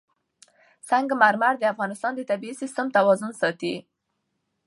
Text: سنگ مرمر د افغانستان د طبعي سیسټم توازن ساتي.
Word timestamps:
سنگ 0.89 1.07
مرمر 1.21 1.53
د 1.59 1.63
افغانستان 1.73 2.11
د 2.15 2.21
طبعي 2.29 2.53
سیسټم 2.61 2.87
توازن 2.97 3.31
ساتي. 3.41 3.75